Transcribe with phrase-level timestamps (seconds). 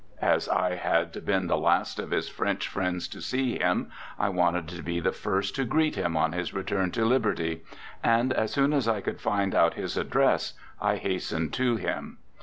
[0.19, 4.67] As I had been the last of his French friends to see him, I wanted
[4.69, 7.61] to be the first to greet him on his return to liberty,
[8.03, 12.17] and as soon as I could find out his address I hastened to him.